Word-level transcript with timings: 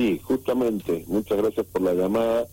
Sí, 0.00 0.18
justamente, 0.24 1.04
muchas 1.08 1.36
gracias 1.36 1.66
por 1.66 1.82
la 1.82 1.92
llamada. 1.92 2.46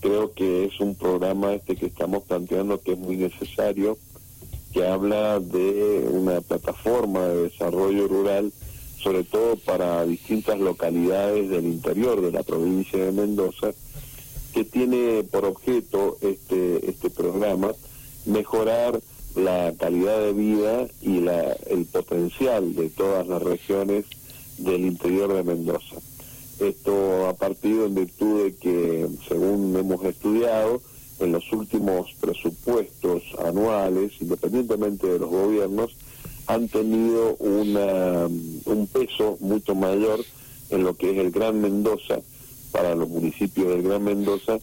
Creo 0.00 0.32
que 0.32 0.64
es 0.64 0.80
un 0.80 0.94
programa 0.94 1.52
este 1.52 1.76
que 1.76 1.84
estamos 1.84 2.22
planteando 2.22 2.80
que 2.80 2.92
es 2.92 2.98
muy 2.98 3.16
necesario, 3.16 3.98
que 4.72 4.86
habla 4.86 5.38
de 5.38 6.08
una 6.10 6.40
plataforma 6.40 7.26
de 7.26 7.50
desarrollo 7.50 8.08
rural, 8.08 8.50
sobre 8.98 9.24
todo 9.24 9.56
para 9.56 10.06
distintas 10.06 10.58
localidades 10.58 11.50
del 11.50 11.66
interior 11.66 12.22
de 12.22 12.32
la 12.32 12.42
provincia 12.42 13.04
de 13.04 13.12
Mendoza, 13.12 13.72
que 14.54 14.64
tiene 14.64 15.22
por 15.24 15.44
objeto 15.44 16.16
este, 16.22 16.88
este 16.88 17.10
programa 17.10 17.72
mejorar 18.24 19.02
la 19.34 19.74
calidad 19.78 20.18
de 20.18 20.32
vida 20.32 20.88
y 21.02 21.18
el 21.18 21.84
potencial 21.92 22.74
de 22.74 22.88
todas 22.88 23.26
las 23.26 23.42
regiones 23.42 24.06
del 24.56 24.86
interior 24.86 25.34
de 25.34 25.42
Mendoza. 25.42 25.96
Esto 26.58 27.28
ha 27.28 27.34
partido 27.34 27.86
en 27.86 27.94
virtud 27.94 28.44
de 28.44 28.54
que, 28.56 29.08
según 29.28 29.76
hemos 29.76 30.02
estudiado, 30.04 30.80
en 31.18 31.32
los 31.32 31.52
últimos 31.52 32.12
presupuestos 32.20 33.22
anuales, 33.44 34.12
independientemente 34.20 35.06
de 35.06 35.18
los 35.18 35.30
gobiernos, 35.30 35.96
han 36.46 36.68
tenido 36.68 37.36
una, 37.36 38.26
un 38.26 38.86
peso 38.92 39.36
mucho 39.40 39.74
mayor 39.74 40.20
en 40.70 40.84
lo 40.84 40.94
que 40.96 41.10
es 41.10 41.18
el 41.18 41.30
Gran 41.30 41.60
Mendoza, 41.60 42.20
para 42.72 42.94
los 42.94 43.08
municipios 43.08 43.68
del 43.68 43.82
Gran 43.82 44.04
Mendoza, 44.04 44.58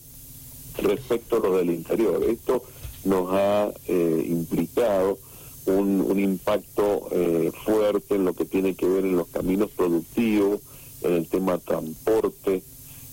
respecto 0.78 1.38
a 1.38 1.40
los 1.40 1.58
del 1.58 1.72
interior. 1.72 2.24
Esto 2.24 2.64
nos 3.06 3.28
ha 3.32 3.72
eh, 3.88 4.26
implicado 4.30 5.20
un, 5.66 6.02
un 6.02 6.20
impacto 6.20 7.08
eh, 7.12 7.52
fuerte 7.66 8.16
en 8.16 8.26
lo 8.26 8.34
que 8.34 8.46
tiene 8.46 8.76
que 8.76 8.88
ver 8.88 9.06
en 9.06 9.18
los 9.18 9.28
caminos 9.28 9.70
productivos, 9.72 10.62
en 11.04 11.14
el 11.14 11.28
tema 11.28 11.58
transporte, 11.58 12.64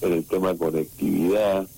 en 0.00 0.12
el 0.12 0.24
tema 0.24 0.56
conectividad, 0.56 1.68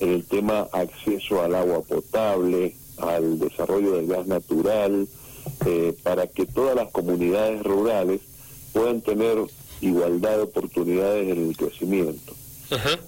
en 0.00 0.08
el 0.10 0.24
tema 0.24 0.68
acceso 0.72 1.42
al 1.42 1.54
agua 1.54 1.82
potable, 1.82 2.76
al 2.98 3.38
desarrollo 3.38 3.92
del 3.92 4.06
gas 4.06 4.26
natural, 4.26 5.08
eh, 5.66 5.94
para 6.02 6.26
que 6.26 6.46
todas 6.46 6.76
las 6.76 6.90
comunidades 6.90 7.62
rurales 7.62 8.20
puedan 8.72 9.00
tener 9.00 9.38
igualdad 9.80 10.36
de 10.36 10.42
oportunidades 10.42 11.30
en 11.30 11.48
el 11.48 11.56
crecimiento. 11.56 12.34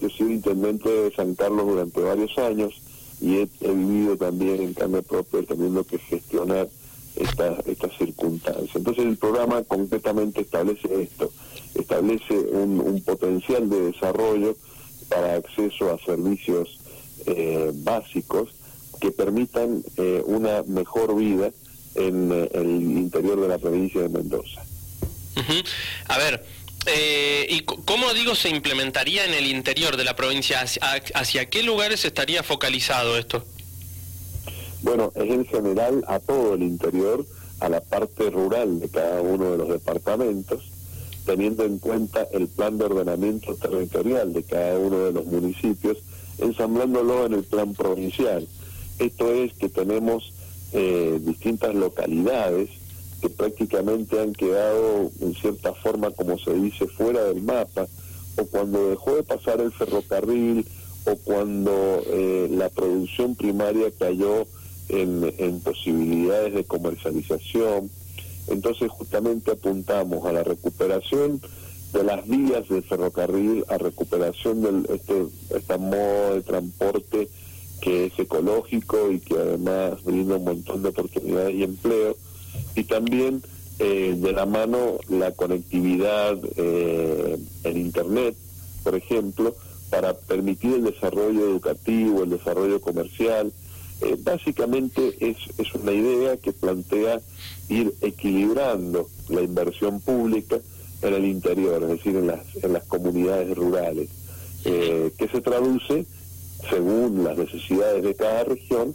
Yo 0.00 0.08
he 0.08 0.10
sido 0.10 0.30
intendente 0.30 0.90
de 0.90 1.14
San 1.14 1.34
Carlos 1.34 1.66
durante 1.66 2.02
varios 2.02 2.36
años 2.36 2.74
y 3.20 3.36
he, 3.38 3.48
vivido 3.62 4.16
también 4.16 4.60
en 4.60 4.74
carne 4.74 5.00
propia 5.00 5.42
teniendo 5.42 5.84
que 5.84 5.98
gestionar 5.98 6.68
estas 7.16 7.66
esta 7.66 7.88
circunstancias. 7.96 8.70
Entonces 8.74 9.04
el 9.04 9.16
programa 9.16 9.62
concretamente 9.62 10.40
establece 10.40 10.88
esto, 11.02 11.32
establece 11.74 12.34
un, 12.34 13.02
potencial 13.04 13.68
de 13.68 13.92
desarrollo 13.92 14.56
para 15.08 15.34
acceso 15.34 15.92
a 15.92 15.98
servicios 16.04 16.78
eh, 17.26 17.70
básicos 17.74 18.50
que 19.00 19.10
permitan 19.10 19.82
eh, 19.96 20.22
una 20.26 20.62
mejor 20.62 21.14
vida 21.16 21.50
en 21.94 22.32
eh, 22.32 22.48
el 22.54 22.80
interior 22.82 23.40
de 23.40 23.48
la 23.48 23.58
provincia 23.58 24.00
de 24.00 24.08
Mendoza. 24.08 24.64
A 26.06 26.18
ver, 26.18 26.44
eh, 26.86 27.46
¿Y 27.48 27.60
cómo 27.60 28.12
digo 28.12 28.34
se 28.34 28.50
implementaría 28.50 29.24
en 29.24 29.34
el 29.34 29.46
interior 29.46 29.96
de 29.96 30.04
la 30.04 30.16
provincia? 30.16 30.60
¿Hacia, 30.60 31.48
qué 31.48 31.62
lugares 31.62 32.04
estaría 32.04 32.42
focalizado 32.42 33.16
esto? 33.16 33.44
Bueno, 34.84 35.12
es 35.14 35.30
en 35.30 35.46
general 35.46 36.04
a 36.08 36.18
todo 36.18 36.54
el 36.54 36.62
interior, 36.62 37.24
a 37.60 37.70
la 37.70 37.80
parte 37.80 38.28
rural 38.28 38.80
de 38.80 38.90
cada 38.90 39.22
uno 39.22 39.52
de 39.52 39.56
los 39.56 39.68
departamentos, 39.70 40.70
teniendo 41.24 41.64
en 41.64 41.78
cuenta 41.78 42.28
el 42.32 42.48
plan 42.48 42.76
de 42.76 42.84
ordenamiento 42.84 43.54
territorial 43.54 44.34
de 44.34 44.42
cada 44.42 44.78
uno 44.78 44.98
de 45.06 45.12
los 45.12 45.24
municipios, 45.24 45.96
ensamblándolo 46.36 47.24
en 47.24 47.32
el 47.32 47.44
plan 47.44 47.72
provincial. 47.72 48.46
Esto 48.98 49.32
es 49.32 49.54
que 49.54 49.70
tenemos 49.70 50.34
eh, 50.72 51.18
distintas 51.22 51.74
localidades 51.74 52.68
que 53.22 53.30
prácticamente 53.30 54.20
han 54.20 54.34
quedado 54.34 55.10
en 55.22 55.34
cierta 55.34 55.72
forma, 55.72 56.10
como 56.10 56.38
se 56.38 56.52
dice, 56.52 56.86
fuera 56.88 57.24
del 57.24 57.40
mapa, 57.40 57.86
o 58.36 58.44
cuando 58.44 58.90
dejó 58.90 59.16
de 59.16 59.22
pasar 59.22 59.62
el 59.62 59.72
ferrocarril, 59.72 60.66
o 61.06 61.16
cuando 61.24 62.02
eh, 62.06 62.48
la 62.50 62.68
producción 62.68 63.34
primaria 63.34 63.90
cayó 63.98 64.46
en, 64.88 65.60
posibilidades 65.60 66.54
de 66.54 66.64
comercialización. 66.64 67.90
Entonces 68.48 68.90
justamente 68.90 69.52
apuntamos 69.52 70.26
a 70.26 70.32
la 70.32 70.42
recuperación 70.42 71.40
de 71.92 72.04
las 72.04 72.26
vías 72.26 72.68
del 72.68 72.82
ferrocarril, 72.82 73.64
a 73.68 73.78
recuperación 73.78 74.62
de 74.62 74.94
este, 74.94 75.26
esta 75.56 75.78
modo 75.78 76.34
de 76.34 76.42
transporte 76.42 77.28
que 77.80 78.06
es 78.06 78.18
ecológico 78.18 79.10
y 79.10 79.20
que 79.20 79.34
además 79.34 80.02
brinda 80.04 80.36
un 80.36 80.44
montón 80.44 80.82
de 80.82 80.88
oportunidades 80.88 81.54
y 81.54 81.62
empleo 81.64 82.16
y 82.74 82.84
también 82.84 83.42
eh, 83.78 84.14
de 84.16 84.32
la 84.32 84.46
mano 84.46 84.98
la 85.08 85.32
conectividad 85.32 86.38
eh, 86.56 87.36
en 87.64 87.76
Internet, 87.76 88.36
por 88.82 88.94
ejemplo, 88.94 89.54
para 89.90 90.14
permitir 90.14 90.74
el 90.74 90.84
desarrollo 90.84 91.44
educativo, 91.50 92.22
el 92.22 92.30
desarrollo 92.30 92.80
comercial. 92.80 93.52
Eh, 94.00 94.16
básicamente 94.18 95.16
es, 95.20 95.36
es 95.58 95.74
una 95.74 95.92
idea 95.92 96.36
que 96.36 96.52
plantea 96.52 97.20
ir 97.68 97.94
equilibrando 98.00 99.08
la 99.28 99.42
inversión 99.42 100.00
pública 100.00 100.58
en 101.02 101.14
el 101.14 101.24
interior, 101.24 101.82
es 101.82 101.88
decir, 101.88 102.16
en 102.16 102.26
las, 102.26 102.40
en 102.62 102.72
las 102.72 102.84
comunidades 102.84 103.56
rurales, 103.56 104.08
que 104.62 105.28
se 105.30 105.42
traduce, 105.42 106.06
según 106.70 107.22
las 107.22 107.36
necesidades 107.36 108.02
de 108.02 108.14
cada 108.14 108.44
región, 108.44 108.94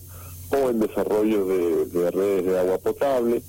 o 0.49 0.69
en 0.71 0.79
desarrollo 0.79 1.45
de 1.45 2.09
redes 2.09 2.45
de 2.45 2.59
agua 2.59 2.79
potable, 2.79 3.43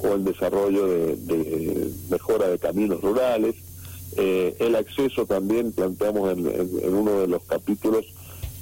o 0.00 0.14
el 0.14 0.24
desarrollo 0.24 0.86
de, 0.86 1.90
mejora 2.10 2.48
de 2.48 2.58
caminos 2.58 3.00
rurales. 3.00 3.56
Eh, 4.16 4.56
el 4.58 4.74
acceso 4.76 5.26
también, 5.26 5.72
planteamos 5.72 6.32
en, 6.32 6.94
uno 6.94 7.20
de 7.20 7.26
los 7.26 7.42
capítulos, 7.44 8.06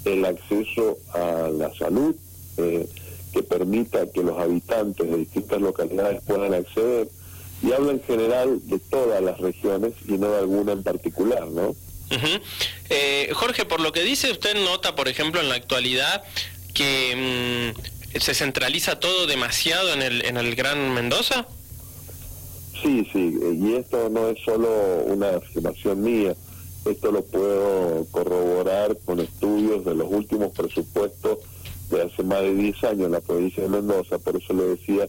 el 0.04 0.25
acceso 0.25 0.98
a 1.14 1.50
la 1.50 1.72
salud, 1.75 2.14
eh, 2.59 2.89
que 3.33 3.43
permita 3.43 4.11
que 4.11 4.22
los 4.22 4.39
habitantes 4.39 5.11
de 5.11 5.17
distintas 5.17 5.61
localidades 5.61 6.22
puedan 6.27 6.55
acceder, 6.55 7.09
y 7.62 7.72
habla 7.72 7.93
en 7.93 8.03
general 8.03 8.61
de 8.65 8.78
todas 8.78 9.22
las 9.22 9.39
regiones 9.39 9.93
y 10.06 10.12
no 10.12 10.31
de 10.31 10.39
alguna 10.39 10.72
en 10.72 10.83
particular, 10.83 11.47
¿no? 11.49 11.75
Eh, 12.89 13.31
Jorge, 13.33 13.65
por 13.65 13.81
lo 13.81 13.93
que 13.93 14.03
dice, 14.03 14.31
usted 14.31 14.55
nota, 14.55 14.94
por 14.94 15.09
ejemplo, 15.09 15.41
en 15.41 15.49
la 15.49 15.56
actualidad 15.56 16.22
que 16.72 17.72
mm, 17.75 17.97
¿Se 18.21 18.34
centraliza 18.34 18.99
todo 18.99 19.27
demasiado 19.27 19.93
en 19.93 20.03
el, 20.03 20.25
en 20.25 20.37
el 20.37 20.55
Gran 20.55 20.94
Mendoza? 20.94 21.47
Sí, 22.83 23.06
sí, 23.12 23.38
y 23.61 23.75
esto 23.75 24.09
no 24.11 24.28
es 24.28 24.38
solo 24.44 24.69
una 25.06 25.37
afirmación 25.37 26.03
mía, 26.03 26.34
esto 26.84 27.11
lo 27.11 27.23
puedo 27.25 28.06
corroborar 28.11 28.97
con 29.05 29.21
estudios 29.21 29.84
de 29.84 29.94
los 29.94 30.11
últimos 30.11 30.53
presupuestos 30.53 31.38
de 31.91 32.02
hace 32.02 32.22
más 32.24 32.42
de 32.42 32.54
10 32.54 32.84
años 32.84 33.06
en 33.06 33.12
la 33.12 33.20
provincia 33.20 33.62
de 33.62 33.69
Mendoza, 33.69 34.19
por 34.19 34.36
eso 34.36 34.52
le 34.54 34.64
decía 34.64 35.08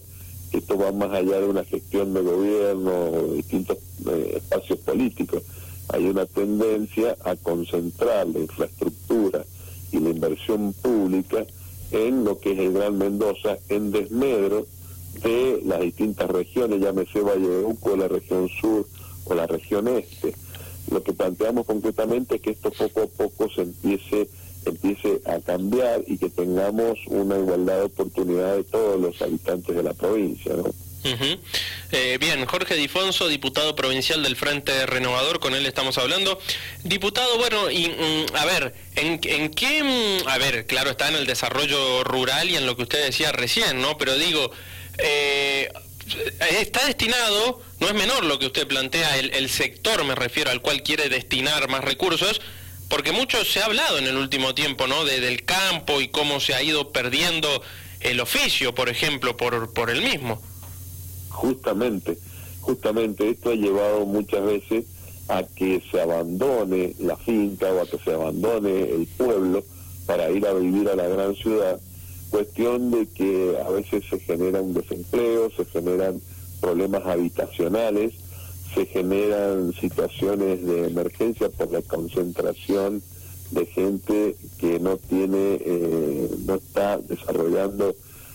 que 0.50 0.58
esto 0.58 0.78
va 0.78 0.92
más 0.92 1.10
allá 1.10 1.40
de 1.40 1.46
una 1.46 1.64
gestión 1.64 2.14
de 2.14 2.22
gobierno 2.22 3.10
de 3.10 3.34
distintos 3.36 3.78
eh, 4.06 4.34
espacios 4.36 4.78
políticos. 4.80 5.42
Hay 5.88 6.06
una 6.06 6.26
tendencia 6.26 7.16
a 7.24 7.34
concentrar 7.36 8.26
la 8.28 8.40
infraestructura 8.40 9.44
y 9.90 10.00
la 10.00 10.10
inversión 10.10 10.72
pública 10.74 11.46
en 11.90 12.24
lo 12.24 12.38
que 12.38 12.52
es 12.52 12.58
el 12.58 12.72
Gran 12.72 12.98
Mendoza, 12.98 13.58
en 13.68 13.90
desmedro 13.90 14.66
de 15.22 15.62
las 15.64 15.80
distintas 15.80 16.28
regiones, 16.30 16.80
llámese 16.80 17.20
Valle 17.20 17.48
de 17.48 17.64
Uco, 17.64 17.96
la 17.96 18.08
región 18.08 18.48
sur 18.48 18.86
o 19.24 19.34
la 19.34 19.46
región 19.46 19.88
este. 19.88 20.34
Lo 20.90 21.02
que 21.02 21.12
planteamos 21.12 21.66
concretamente 21.66 22.36
es 22.36 22.40
que 22.40 22.50
esto 22.50 22.70
poco 22.70 23.02
a 23.02 23.06
poco 23.06 23.50
se 23.50 23.62
empiece 23.62 24.28
empiece 24.64 25.20
a 25.26 25.38
cambiar 25.40 26.02
y 26.06 26.18
que 26.18 26.28
tengamos 26.28 26.98
una 27.06 27.38
igualdad 27.38 27.78
de 27.78 27.84
oportunidad 27.84 28.56
de 28.56 28.64
todos 28.64 29.00
los 29.00 29.20
habitantes 29.22 29.74
de 29.74 29.82
la 29.82 29.94
provincia, 29.94 30.54
¿no? 30.54 30.72
Eh, 31.92 32.18
bien, 32.20 32.44
Jorge 32.44 32.74
Difonso, 32.74 33.28
diputado 33.28 33.74
provincial 33.74 34.22
del 34.22 34.36
Frente 34.36 34.84
Renovador, 34.86 35.40
con 35.40 35.54
él 35.54 35.64
estamos 35.64 35.96
hablando. 35.96 36.38
Diputado, 36.84 37.38
bueno, 37.38 37.70
y 37.70 37.88
mm, 37.88 38.36
a 38.36 38.44
ver, 38.44 38.74
¿en, 38.96 39.18
qué, 39.18 39.82
mm, 39.82 40.28
a 40.28 40.38
ver, 40.38 40.66
claro, 40.66 40.90
está 40.90 41.08
en 41.08 41.14
el 41.14 41.26
desarrollo 41.26 42.04
rural 42.04 42.50
y 42.50 42.56
en 42.56 42.66
lo 42.66 42.76
que 42.76 42.82
usted 42.82 43.04
decía 43.04 43.32
recién, 43.32 43.80
¿no? 43.80 43.96
Pero 43.96 44.16
digo, 44.16 44.50
eh, 44.98 45.72
está 46.60 46.84
destinado, 46.86 47.60
no 47.80 47.86
es 47.86 47.94
menor 47.94 48.24
lo 48.24 48.38
que 48.38 48.46
usted 48.46 48.66
plantea, 48.66 49.18
el, 49.18 49.48
sector, 49.48 50.04
me 50.04 50.14
refiero, 50.14 50.50
al 50.50 50.60
cual 50.60 50.82
quiere 50.82 51.08
destinar 51.08 51.68
más 51.68 51.84
recursos, 51.84 52.40
porque 52.88 53.12
mucho 53.12 53.44
se 53.44 53.60
ha 53.60 53.66
hablado 53.66 53.98
en 53.98 54.06
el 54.06 54.16
último 54.16 54.54
tiempo, 54.54 54.86
¿no? 54.86 55.04
De, 55.04 55.20
del 55.20 55.44
campo 55.44 56.00
y 56.00 56.08
cómo 56.08 56.40
se 56.40 56.54
ha 56.54 56.62
ido 56.62 56.90
perdiendo 56.90 57.62
el 58.00 58.20
oficio, 58.20 58.74
por 58.74 58.88
ejemplo, 58.88 59.36
por, 59.36 59.72
por 59.72 59.90
el 59.90 60.02
mismo 60.02 60.40
justamente, 61.38 62.18
justamente 62.60 63.30
esto 63.30 63.50
ha 63.50 63.54
llevado 63.54 64.04
muchas 64.06 64.44
veces 64.44 64.84
a 65.28 65.44
que 65.44 65.80
se 65.90 66.00
abandone 66.00 66.94
la 66.98 67.16
finca 67.16 67.72
o 67.72 67.80
a 67.80 67.86
que 67.86 67.98
se 67.98 68.12
abandone 68.12 68.90
el 68.90 69.06
pueblo 69.06 69.62
para 70.06 70.30
ir 70.30 70.46
a 70.46 70.54
vivir 70.54 70.88
a 70.88 70.96
la 70.96 71.06
gran 71.06 71.36
ciudad, 71.36 71.78
cuestión 72.30 72.90
de 72.90 73.06
que 73.08 73.56
a 73.64 73.70
veces 73.70 74.04
se 74.10 74.18
generan 74.18 74.74
desempleo, 74.74 75.50
se 75.56 75.64
generan 75.66 76.20
problemas 76.60 77.06
habitacionales, 77.06 78.14
se 78.74 78.86
generan 78.86 79.72
situaciones 79.80 80.64
de 80.64 80.86
emergencia 80.86 81.48
por 81.48 81.70
la 81.72 81.82
concentración 81.82 83.02
de 83.50 83.66
gente 83.66 84.36
que 84.58 84.78
no 84.78 84.96
tiene, 84.98 85.58
eh, 85.60 86.30
no 86.46 86.56
está 86.56 86.98
desarrollando 86.98 87.94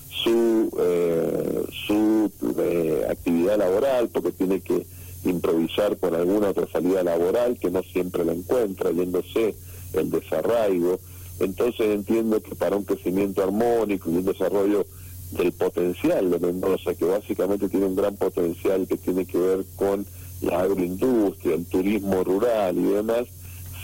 su, 0.09 0.71
eh, 0.79 1.63
su 1.87 2.31
eh, 2.57 3.05
actividad 3.09 3.57
laboral 3.57 4.09
porque 4.09 4.31
tiene 4.31 4.61
que 4.61 4.85
improvisar 5.25 5.97
con 5.97 6.15
alguna 6.15 6.49
otra 6.49 6.67
salida 6.71 7.03
laboral 7.03 7.57
que 7.59 7.71
no 7.71 7.83
siempre 7.83 8.25
la 8.25 8.33
encuentra, 8.33 8.91
yéndose 8.91 9.55
el 9.93 10.09
desarraigo. 10.09 10.99
Entonces 11.39 11.87
entiendo 11.87 12.41
que 12.41 12.55
para 12.55 12.75
un 12.75 12.83
crecimiento 12.83 13.43
armónico 13.43 14.09
y 14.09 14.17
un 14.17 14.25
desarrollo 14.25 14.85
del 15.31 15.51
potencial 15.51 16.29
de 16.29 16.39
Mendoza, 16.39 16.93
que 16.93 17.05
básicamente 17.05 17.69
tiene 17.69 17.87
un 17.87 17.95
gran 17.95 18.15
potencial 18.15 18.87
que 18.87 18.97
tiene 18.97 19.25
que 19.25 19.37
ver 19.37 19.65
con 19.75 20.05
la 20.43 20.61
agroindustria, 20.61 21.55
el 21.55 21.65
turismo 21.65 22.23
rural 22.23 22.77
y 22.77 22.83
demás, 22.83 23.23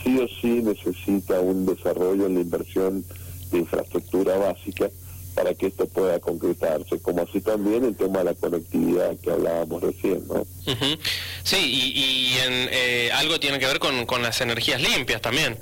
sí 0.03 0.17
o 0.19 0.27
sí 0.41 0.61
necesita 0.61 1.39
un 1.39 1.65
desarrollo 1.65 2.25
en 2.25 2.35
la 2.35 2.41
inversión 2.41 3.03
de 3.51 3.59
infraestructura 3.59 4.37
básica 4.37 4.89
para 5.35 5.53
que 5.53 5.67
esto 5.67 5.85
pueda 5.87 6.19
concretarse, 6.19 6.99
como 6.99 7.21
así 7.21 7.39
también 7.39 7.85
el 7.85 7.95
tema 7.95 8.19
de 8.19 8.25
la 8.25 8.33
conectividad 8.33 9.15
que 9.19 9.31
hablábamos 9.31 9.81
recién, 9.81 10.27
¿no? 10.27 10.45
Sí, 11.43 11.57
y, 11.57 12.33
en, 12.45 12.69
eh, 12.71 13.09
algo 13.13 13.39
tiene 13.39 13.57
que 13.59 13.65
ver 13.65 13.79
con, 13.79 14.05
con 14.05 14.21
las 14.21 14.41
energías 14.41 14.81
limpias 14.81 15.21
también. 15.21 15.57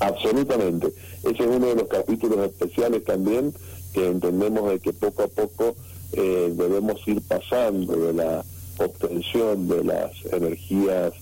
Absolutamente. 0.00 0.88
Ese 1.22 1.42
es 1.42 1.48
uno 1.48 1.66
de 1.66 1.74
los 1.76 1.88
capítulos 1.88 2.38
especiales 2.46 3.04
también 3.04 3.54
que 3.92 4.06
entendemos 4.06 4.68
de 4.70 4.80
que 4.80 4.92
poco 4.92 5.22
a 5.22 5.28
poco 5.28 5.76
eh, 6.12 6.52
debemos 6.54 7.00
ir 7.06 7.20
pasando 7.22 7.96
de 7.96 8.12
la 8.14 8.44
obtención 8.78 9.68
de 9.68 9.84
las 9.84 10.10
energías 10.32 11.12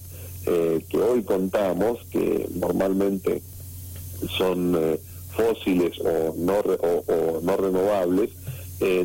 eh, 0.47 0.85
que 0.89 0.99
hoy 0.99 1.23
contamos, 1.23 1.99
que 2.11 2.49
normalmente 2.55 3.43
son 4.37 4.75
eh, 4.77 5.01
fósiles 5.37 5.99
o 6.01 6.35
no, 6.37 6.59
o, 6.59 7.41
no 7.43 7.57
renovables, 7.57 8.31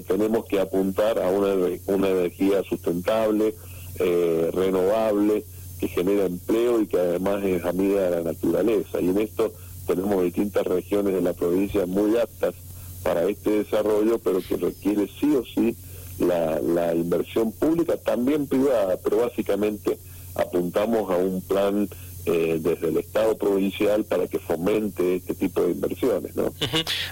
tenemos 0.07 0.45
que 0.45 0.59
apuntar 0.59 1.19
a 1.19 1.29
una, 1.29 1.53
una 1.85 2.09
energía 2.09 2.63
sustentable, 2.67 3.53
renovable, 3.99 5.44
que 5.79 5.88
genera 5.88 6.25
empleo 6.25 6.81
y 6.81 6.88
que 6.88 6.97
además 6.97 7.44
es 7.44 7.63
amiga 7.63 8.09
de 8.09 8.11
la 8.11 8.21
naturaleza. 8.21 8.99
Y 8.99 9.09
en 9.09 9.19
esto 9.19 9.53
tenemos 9.85 10.23
distintas 10.23 10.65
regiones 10.65 11.13
de 11.13 11.21
la 11.21 11.33
provincia 11.33 11.85
muy 11.85 12.17
aptas 12.17 12.55
para 13.03 13.29
este 13.29 13.63
desarrollo, 13.63 14.19
pero 14.19 14.41
que 14.41 14.57
requiere 14.57 15.07
sí 15.19 15.35
o 15.35 15.44
sí 15.45 15.75
la, 16.19 16.59
la 16.59 16.95
inversión 16.95 17.51
pública, 17.51 17.97
también 17.97 18.47
privada, 18.47 18.97
pero 19.03 19.17
básicamente 19.17 19.97
apuntamos 20.35 21.11
a 21.11 21.17
un 21.17 21.41
plan 21.41 21.89
eh, 22.25 22.57
desde 22.59 22.89
el 22.89 22.97
Estado 22.97 23.37
provincial 23.37 24.03
para 24.03 24.27
que 24.27 24.39
fomente 24.39 25.15
este 25.15 25.33
tipo 25.33 25.61
de 25.61 25.71
inversiones. 25.71 26.35
¿no? 26.35 26.53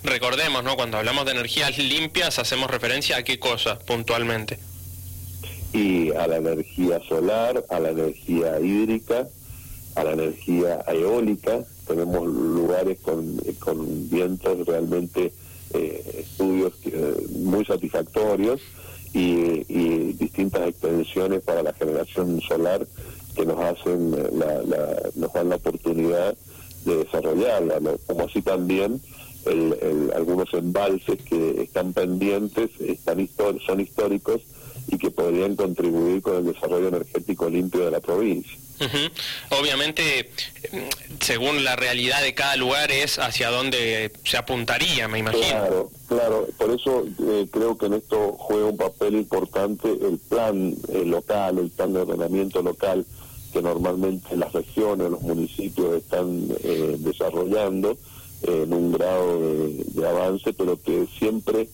Recordemos, 0.04 0.64
¿no? 0.64 0.76
cuando 0.76 0.98
hablamos 0.98 1.26
de 1.26 1.32
energías 1.32 1.78
limpias, 1.78 2.38
hacemos 2.40 2.70
referencia 2.70 3.18
a 3.18 3.24
qué 3.24 3.40
cosa 3.40 3.80
puntualmente. 3.80 4.60
Y 5.72 6.12
a 6.12 6.28
la 6.28 6.38
energía 6.38 7.00
solar, 7.08 7.64
a 7.70 7.80
la 7.80 7.92
energía 7.92 8.60
hídrica, 8.60 9.28
a 9.96 10.04
la 10.04 10.12
energía 10.14 10.84
eólica. 10.88 11.64
Tenemos 11.88 12.28
lugares 12.28 12.98
con, 13.02 13.38
con 13.60 14.10
vientos 14.10 14.66
realmente 14.66 15.32
eh, 15.74 16.26
estudios 16.26 16.74
muy 17.30 17.64
satisfactorios 17.66 18.60
y, 19.16 20.14
distintas 20.14 20.68
extensiones 20.68 21.42
para 21.42 21.64
la 21.64 21.74
generación 21.74 22.42
solar 22.42 22.86
que 23.36 23.46
nos 23.46 23.60
hacen 23.60 24.12
la, 24.12 24.62
nos 25.16 25.34
dan 25.34 25.50
la 25.50 25.56
oportunidad 25.56 26.36
de 26.84 26.98
desarrollarla, 26.98 27.80
como 28.06 28.26
así 28.26 28.42
también 28.42 29.02
algunos 30.16 30.54
embalses 30.54 31.22
que 31.24 31.62
están 31.62 31.94
pendientes, 31.94 32.72
están 32.80 33.28
son 33.66 33.80
históricos 33.80 34.42
y 34.88 34.98
que 34.98 35.12
podrían 35.12 35.56
contribuir 35.56 36.22
con 36.22 36.38
el 36.38 36.54
desarrollo 36.54 36.88
energético 36.90 37.50
limpio 37.50 37.86
de 37.86 37.92
la 37.92 38.00
provincia. 38.00 38.58
Obviamente, 39.50 40.30
según 41.22 41.64
la 41.64 41.76
realidad 41.76 42.22
de 42.22 42.34
cada 42.34 42.56
lugar, 42.58 42.92
es 42.92 43.20
hacia 43.20 43.50
dónde 43.50 44.12
se 44.24 44.38
apuntaría, 44.38 45.08
me 45.08 45.20
imagino. 45.20 45.48
Claro, 45.48 45.92
claro. 46.08 46.48
Por 46.58 46.72
eso 46.72 47.06
eh, 47.28 47.48
creo 47.52 47.78
que 47.78 47.86
en 47.86 47.94
esto 47.94 48.34
juega 48.38 48.66
un 48.66 48.78
papel 48.78 49.16
importante 49.16 49.90
el 49.90 50.18
plan 50.18 50.76
eh, 50.90 51.04
local, 51.06 51.58
el 51.60 51.70
plan 51.70 51.94
de 51.94 52.02
ordenamiento 52.02 52.62
local, 52.62 53.06
que 53.54 53.62
normalmente 53.62 54.36
las 54.36 54.52
regiones, 54.52 55.10
los 55.10 55.22
municipios 55.22 55.96
están 55.96 56.50
eh, 56.64 56.98
desarrollando 57.00 57.98
en 58.44 58.74
un 58.74 58.92
grado 58.92 59.40
de, 59.40 60.08
avance, 60.08 60.54
pero 60.54 60.80
que 60.80 61.08
siempre 61.18 61.70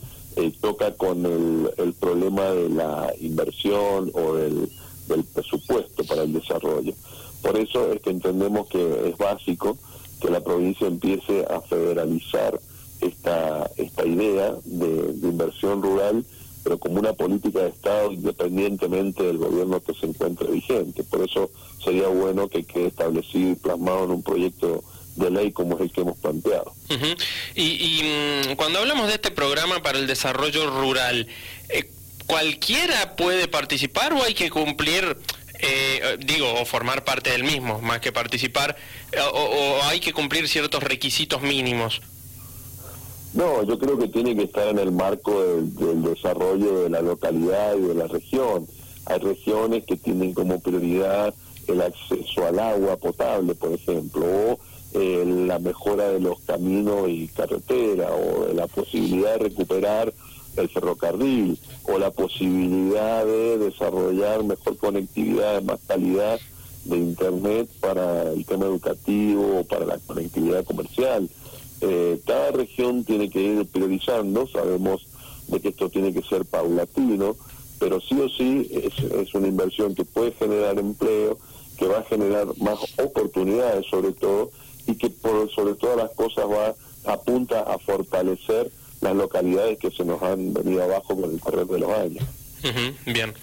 toca 0.62 0.94
con 0.96 1.26
el, 1.26 1.72
el 1.78 1.94
problema 1.94 2.52
de 2.52 2.70
la 2.70 3.14
inversión 3.20 4.12
o 4.14 4.36
del 4.36 4.70
del 5.12 5.24
presupuesto 5.26 6.04
para 6.04 6.24
el 6.24 6.34
desarrollo. 6.34 6.94
Por 7.42 7.58
eso 7.58 7.92
es 7.92 8.02
que 8.02 8.12
entendemos 8.12 8.68
que 8.68 9.10
es 9.10 9.18
básico 9.18 9.78
que 10.20 10.30
la 10.30 10.42
provincia 10.42 10.88
empiece 10.88 11.46
a 11.50 11.62
federalizar 11.62 12.60
esta, 13.02 13.70
esta 13.78 14.06
idea 14.06 14.56
de, 14.64 15.28
inversión 15.28 15.82
rural, 15.82 16.24
pero 16.64 16.78
como 16.78 17.00
una 17.00 17.14
política 17.14 17.62
de 17.62 17.70
Estado 17.70 18.12
independientemente 18.12 19.24
del 19.24 19.40
gobierno 19.40 19.82
que 19.82 19.96
se 19.96 20.06
encuentre 20.06 20.52
vigente. 20.52 21.04
Por 21.04 21.22
eso 21.22 21.50
sería 21.84 22.08
bueno 22.08 22.48
que 22.48 22.64
quede 22.64 22.88
establecido 22.88 23.52
y 23.52 23.56
plasmado 23.56 24.04
en 24.04 24.12
un 24.12 24.24
proyecto 24.24 24.84
de 25.16 25.30
ley 25.30 25.52
como 25.52 25.76
es 25.76 25.82
el 25.82 25.92
que 25.92 26.02
hemos 26.02 26.18
planteado. 26.18 26.74
Y, 27.56 28.02
mm, 28.04 28.56
cuando 28.56 28.80
hablamos 28.80 29.08
de 29.08 29.16
este 29.16 29.32
programa 29.32 29.82
para 29.82 30.00
el 30.00 30.08
desarrollo 30.08 30.70
rural, 30.70 31.28
eh, 31.70 31.90
¿cualquiera 32.26 33.16
puede 33.16 33.48
participar 33.48 34.14
o 34.14 34.24
hay 34.24 34.34
que 34.34 34.50
cumplir, 34.50 35.18
eh, 35.60 36.18
digo, 36.20 36.54
o 36.54 36.66
formar 36.66 37.04
parte 37.04 37.32
del 37.32 37.44
mismo, 37.44 37.82
más 37.82 38.00
que 38.00 38.12
participar, 38.12 38.76
eh, 39.12 39.20
o, 39.34 39.82
hay 39.84 40.00
que 40.00 40.14
cumplir 40.14 40.48
ciertos 40.48 40.84
requisitos 40.84 41.42
mínimos? 41.42 42.02
No, 43.34 43.64
yo 43.64 43.80
creo 43.80 43.98
que 43.98 44.10
tiene 44.10 44.36
que 44.36 44.44
estar 44.44 44.68
en 44.68 44.80
el 44.80 44.92
marco 44.92 45.42
del, 45.42 46.04
desarrollo 46.04 46.84
de 46.84 46.90
la 46.90 47.02
localidad 47.02 47.76
y 47.78 47.82
de 47.82 47.96
la 47.96 48.08
región. 48.08 48.68
Hay 49.06 49.20
regiones 49.20 49.86
que 49.86 49.96
tienen 49.96 50.34
como 50.34 50.60
prioridad 50.60 51.34
el 51.68 51.82
acceso 51.82 52.46
al 52.46 52.60
agua 52.60 52.98
potable, 52.98 53.56
por 53.56 53.72
ejemplo, 53.72 54.26
o 54.26 54.60
eh, 54.94 55.24
la 55.26 55.60
mejora 55.60 56.10
de 56.10 56.20
los 56.20 56.40
caminos 56.42 57.08
y 57.08 57.28
carreteras, 57.30 58.12
o 58.12 58.54
la 58.54 58.68
posibilidad 58.68 59.34
de 59.34 59.50
recuperar 59.50 60.14
el 60.58 60.70
ferrocarril 60.70 61.58
o 61.84 61.98
la 61.98 62.12
posibilidad 62.12 63.26
de 63.26 63.58
desarrollar 63.58 64.44
mejor 64.44 64.78
conectividad, 64.78 65.62
más 65.64 65.80
calidad 65.88 66.40
de 66.86 66.98
Internet 66.98 67.70
para 67.80 68.32
el 68.32 68.46
tema 68.46 68.66
educativo 68.66 69.60
o 69.60 69.64
para 69.64 69.86
la 69.86 69.98
conectividad 70.00 70.66
comercial. 70.66 71.30
Eh, 71.82 72.20
cada 72.26 72.52
región 72.52 73.04
tiene 73.06 73.30
que 73.30 73.42
ir 73.42 73.66
priorizando, 73.68 74.48
sabemos 74.48 75.08
de 75.48 75.60
que 75.60 75.70
esto 75.70 75.90
tiene 75.90 76.14
que 76.14 76.22
ser 76.22 76.46
paulatino, 76.46 77.36
pero 77.80 78.00
sí 78.00 78.20
o 78.20 78.30
sí 78.30 78.70
es 78.72 79.34
una 79.34 79.48
inversión 79.48 79.96
que 79.96 80.06
puede 80.06 80.32
generar 80.34 80.78
empleo, 80.78 81.38
que 81.78 81.88
va 81.88 82.00
a 82.00 82.04
generar 82.04 82.48
más 82.60 82.78
oportunidades 83.00 83.88
sobre 83.88 84.12
todo 84.12 84.52
y 84.88 84.96
que 84.96 85.10
por 85.10 85.52
sobre 85.54 85.76
todas 85.76 85.98
las 85.98 86.12
cosas 86.12 86.46
va 86.46 86.76
apunta 87.06 87.62
a 87.62 87.80
fortalecer 87.80 88.70
las 89.02 89.16
localidades 89.16 89.80
que 89.80 89.92
se 89.92 90.06
nos 90.06 90.22
han 90.22 90.54
venido 90.54 90.84
abajo 90.84 91.20
con 91.20 91.32
el 91.32 91.40
correr 91.40 91.66
de 91.66 91.80
los 91.80 91.92
años. 91.92 92.24
bien. 93.06 93.34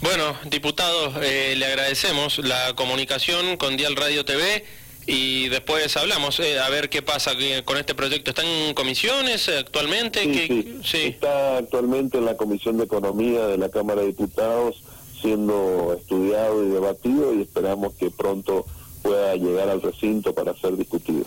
Bueno, 0.00 0.36
diputado, 0.50 1.12
eh, 1.22 1.54
le 1.56 1.66
agradecemos 1.66 2.38
la 2.38 2.74
comunicación 2.74 3.56
con 3.56 3.76
Dial 3.76 3.96
Radio 3.96 4.24
TV 4.24 4.64
y 5.06 5.48
después 5.48 5.96
hablamos 5.96 6.40
eh, 6.40 6.60
a 6.60 6.68
ver 6.68 6.88
qué 6.88 7.02
pasa 7.02 7.32
con 7.64 7.78
este 7.78 7.94
proyecto. 7.94 8.30
¿Están 8.30 8.46
en 8.46 8.74
comisiones 8.74 9.48
actualmente? 9.48 10.22
Sí, 10.22 10.78
sí. 10.84 10.98
Está 11.06 11.58
actualmente 11.58 12.18
en 12.18 12.26
la 12.26 12.36
Comisión 12.36 12.76
de 12.76 12.84
Economía 12.84 13.46
de 13.46 13.58
la 13.58 13.68
Cámara 13.70 14.02
de 14.02 14.08
Diputados 14.08 14.82
siendo 15.20 15.96
estudiado 15.98 16.62
y 16.64 16.68
debatido 16.68 17.34
y 17.34 17.42
esperamos 17.42 17.94
que 17.94 18.10
pronto 18.10 18.66
pueda 19.04 19.36
llegar 19.36 19.68
al 19.68 19.82
recinto 19.82 20.34
para 20.34 20.56
ser 20.56 20.76
discutido. 20.78 21.26